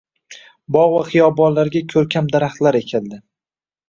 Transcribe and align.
Bog‘ 0.75 0.93
va 0.93 1.01
xiyobonlarga 1.11 1.81
ko'rkam 1.91 2.31
daraxtlar 2.37 2.79
ekildi. 2.81 3.21